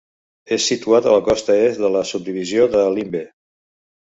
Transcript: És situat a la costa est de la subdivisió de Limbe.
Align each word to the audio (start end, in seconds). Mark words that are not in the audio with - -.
És 0.55 0.63
situat 0.69 1.09
a 1.09 1.13
la 1.17 1.23
costa 1.27 1.57
est 1.67 1.83
de 1.83 1.91
la 1.99 2.03
subdivisió 2.13 2.67
de 2.77 2.83
Limbe. 2.99 3.25